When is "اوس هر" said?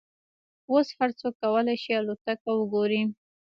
0.71-1.09